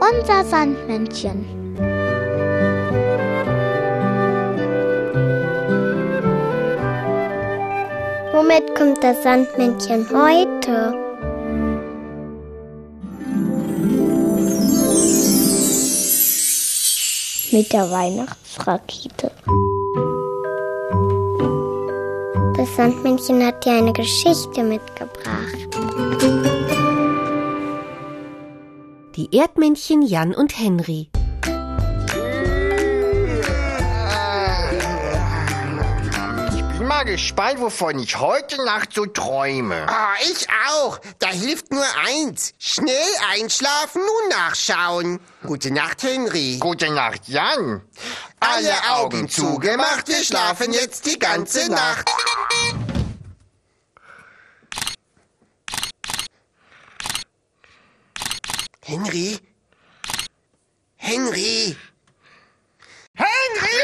[0.00, 1.44] Unser Sandmännchen.
[8.32, 10.92] Womit kommt das Sandmännchen heute?
[17.52, 19.30] Mit der Weihnachtsrakete.
[22.56, 25.63] Das Sandmännchen hat dir eine Geschichte mitgebracht.
[29.34, 31.10] Erdmännchen Jan und Henry.
[36.54, 39.88] Ich bin mal gespannt, wovon ich heute Nacht so träume.
[39.88, 41.00] Ah, ich auch.
[41.18, 42.52] Da hilft nur eins.
[42.60, 42.94] Schnell
[43.32, 45.18] einschlafen und nachschauen.
[45.44, 46.58] Gute Nacht, Henry.
[46.60, 47.82] Gute Nacht, Jan.
[48.38, 52.08] Alle Augen zugemacht, wir schlafen jetzt die ganze Nacht.
[58.84, 59.38] Henry?
[60.96, 61.76] Henry?
[63.14, 63.80] Henry!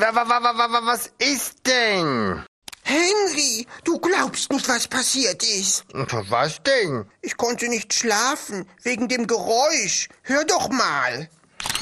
[0.00, 2.44] Ja, wa- wa- was ist denn?
[2.84, 5.84] Henry, du glaubst nicht, was passiert ist.
[5.92, 7.06] Was denn?
[7.22, 10.08] Ich konnte nicht schlafen wegen dem Geräusch.
[10.22, 11.28] Hör doch mal.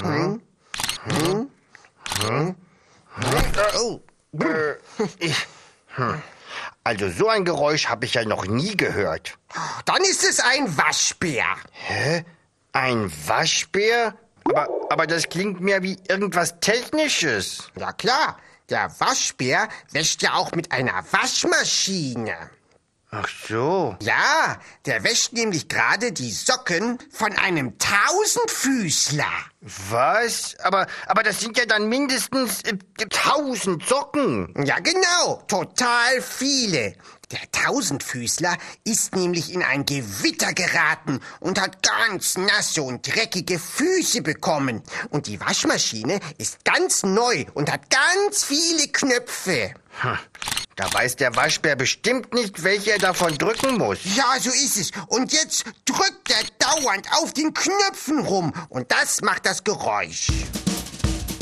[0.02, 0.42] Hm?
[1.04, 1.50] Hm?
[2.22, 2.56] Hm?
[3.78, 4.00] Oh.
[4.38, 4.74] Äh,
[5.18, 5.34] ich,
[5.96, 6.22] hm.
[6.90, 9.38] Also so ein Geräusch habe ich ja noch nie gehört.
[9.84, 11.44] Dann ist es ein Waschbär.
[11.70, 12.24] Hä?
[12.72, 14.16] Ein Waschbär?
[14.42, 17.70] Aber, aber das klingt mir wie irgendwas Technisches.
[17.78, 18.38] Ja klar,
[18.70, 22.34] der Waschbär wäscht ja auch mit einer Waschmaschine.
[23.12, 23.96] Ach so.
[24.02, 29.24] Ja, der wäscht nämlich gerade die Socken von einem Tausendfüßler.
[29.90, 30.56] Was?
[30.60, 32.76] Aber, aber das sind ja dann mindestens äh,
[33.10, 34.54] tausend Socken.
[34.64, 36.94] Ja, genau, total viele.
[37.32, 44.22] Der Tausendfüßler ist nämlich in ein Gewitter geraten und hat ganz nasse und dreckige Füße
[44.22, 44.82] bekommen.
[45.10, 49.74] Und die Waschmaschine ist ganz neu und hat ganz viele Knöpfe.
[50.00, 50.18] Hm.
[50.80, 53.98] Da weiß der Waschbär bestimmt nicht, welche er davon drücken muss.
[54.16, 54.90] Ja, so ist es.
[55.08, 58.50] Und jetzt drückt er dauernd auf den Knöpfen rum.
[58.70, 60.28] Und das macht das Geräusch.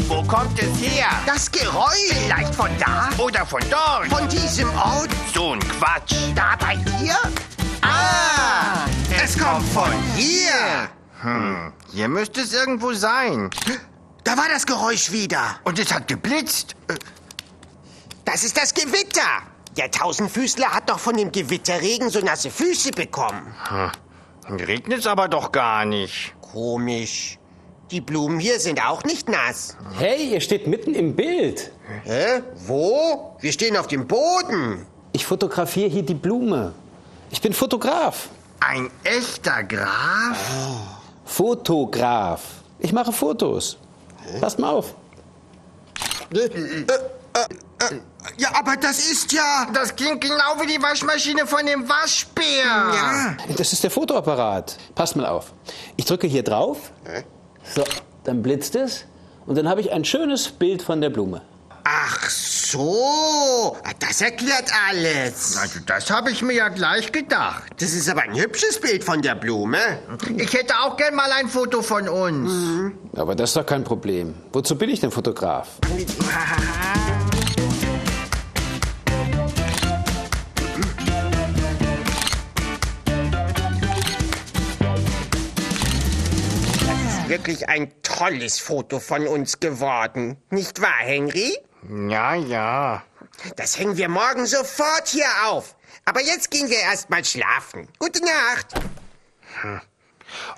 [0.09, 1.07] Wo kommt es her?
[1.25, 2.13] Das Geräusch?
[2.25, 3.11] Vielleicht von da?
[3.17, 4.09] Oder von dort?
[4.09, 5.11] Von diesem Ort?
[5.33, 6.17] So ein Quatsch.
[6.35, 7.17] Da bei dir?
[7.83, 8.87] Ah,
[9.23, 10.89] es kommt von hier.
[11.21, 13.51] Hm, hier müsste es irgendwo sein.
[14.25, 15.61] Da war das Geräusch wieder.
[15.63, 16.75] Und es hat geblitzt.
[16.89, 16.95] Äh,
[18.31, 19.43] Das ist das Gewitter.
[19.79, 23.55] Der Tausendfüßler hat doch von dem Gewitterregen so nasse Füße bekommen.
[24.47, 24.57] Hm.
[24.57, 26.35] Regnet es aber doch gar nicht.
[26.43, 27.39] Komisch.
[27.91, 29.79] Die Blumen hier sind auch nicht nass.
[29.97, 31.73] Hey, ihr steht mitten im Bild.
[32.05, 32.43] Hä?
[32.67, 33.35] Wo?
[33.41, 34.85] Wir stehen auf dem Boden.
[35.13, 36.75] Ich fotografiere hier die Blume.
[37.31, 38.29] Ich bin Fotograf.
[38.61, 40.37] Ein echter Graf?
[41.25, 42.43] Fotograf.
[42.79, 43.79] Ich mache Fotos.
[44.39, 44.95] Passt mal auf.
[48.39, 49.67] Ja, aber das ist ja...
[49.73, 52.45] Das klingt genau wie die Waschmaschine von dem Waschbär.
[52.65, 53.37] Ja.
[53.57, 54.77] Das ist der Fotoapparat.
[54.95, 55.53] Passt mal auf.
[55.97, 56.93] Ich drücke hier drauf.
[57.75, 57.85] So,
[58.25, 59.05] dann blitzt es.
[59.47, 61.43] Und dann habe ich ein schönes Bild von der Blume.
[61.85, 65.57] Ach so, das erklärt alles.
[65.57, 67.65] Also das habe ich mir ja gleich gedacht.
[67.81, 69.79] Das ist aber ein hübsches Bild von der Blume.
[70.37, 72.93] Ich hätte auch gern mal ein Foto von uns.
[73.17, 74.35] Aber das ist doch kein Problem.
[74.53, 75.69] Wozu bin ich denn Fotograf?
[87.29, 90.39] Wirklich ein tolles Foto von uns geworden.
[90.49, 91.59] Nicht wahr, Henry?
[92.09, 93.03] Ja, ja.
[93.57, 95.77] Das hängen wir morgen sofort hier auf.
[96.07, 97.87] Aber jetzt gehen wir erst mal schlafen.
[97.99, 98.75] Gute Nacht.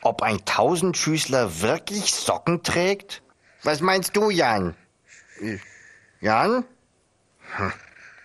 [0.02, 3.20] Ob ein Tausendfüßler wirklich Socken trägt?
[3.64, 4.76] Was meinst du, Jan?
[6.20, 6.64] Jan?
[7.56, 7.72] Hm,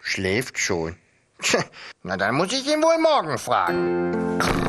[0.04, 0.96] schläft schon.
[2.04, 4.65] Na, dann muss ich ihn wohl morgen fragen.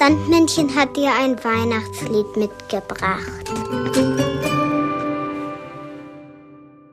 [0.00, 3.52] Sandmännchen hat dir ein Weihnachtslied mitgebracht.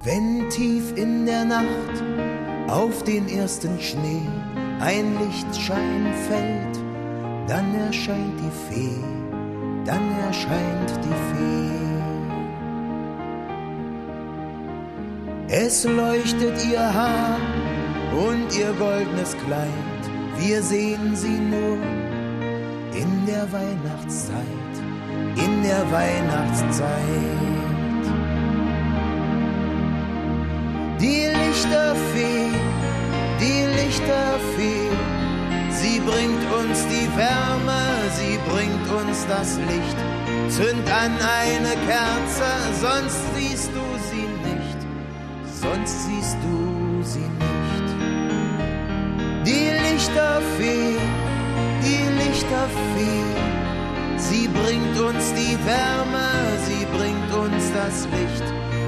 [0.04, 2.04] Wenn tief in der Nacht
[2.68, 4.28] auf den ersten Schnee
[4.82, 6.84] ein Lichtschein fällt,
[7.48, 9.00] dann erscheint die Fee,
[9.86, 11.72] dann erscheint die Fee.
[15.48, 17.40] Es leuchtet ihr Haar
[18.28, 20.02] und ihr goldenes Kleid,
[20.40, 21.78] wir sehen sie nur
[22.94, 24.76] in der Weihnachtszeit,
[25.36, 26.88] in der Weihnachtszeit.
[31.00, 32.50] Die Lichterfee,
[33.40, 34.90] die Lichterfee,
[35.70, 37.82] sie bringt uns die Wärme,
[38.18, 39.98] sie bringt uns das Licht.
[40.50, 41.12] Zünd an
[41.42, 42.50] eine Kerze,
[42.82, 44.80] sonst siehst du sie nicht,
[45.62, 47.88] sonst siehst du sie nicht.
[49.46, 50.98] Die Lichterfee,
[52.68, 56.28] Lichterfee, sie bringt uns die Wärme,
[56.66, 58.44] sie bringt uns das Licht.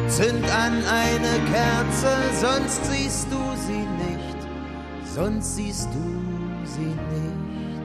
[0.07, 3.37] Zünd an eine Kerze, sonst siehst du
[3.67, 4.37] sie nicht,
[5.15, 7.78] sonst siehst du sie nicht.